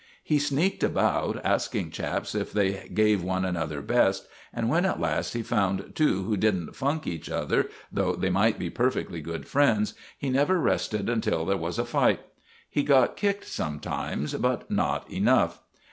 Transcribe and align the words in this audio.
He 0.23 0.39
sneaked 0.39 0.81
about, 0.81 1.39
asking 1.45 1.91
chaps 1.91 2.33
if 2.33 2.51
they 2.51 2.89
gave 2.91 3.21
one 3.21 3.45
another 3.45 3.83
"best," 3.83 4.27
and 4.51 4.67
when 4.67 4.83
at 4.83 4.99
last 4.99 5.33
he 5.33 5.43
found 5.43 5.91
two 5.93 6.23
who 6.23 6.35
didn't 6.35 6.75
funk 6.75 7.05
each 7.05 7.29
other, 7.29 7.69
though 7.91 8.15
they 8.15 8.31
might 8.31 8.57
be 8.57 8.71
perfectly 8.71 9.21
good 9.21 9.47
friends, 9.47 9.93
he 10.17 10.31
never 10.31 10.59
rested 10.59 11.07
until 11.07 11.45
there 11.45 11.55
was 11.55 11.77
a 11.77 11.85
fight. 11.85 12.21
He 12.67 12.81
got 12.81 13.15
kicked 13.15 13.45
sometimes, 13.45 14.33
but 14.33 14.71
not 14.71 15.07
enough. 15.11 15.61